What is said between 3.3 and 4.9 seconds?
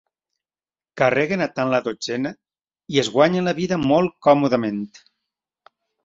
la vida molt còmodament.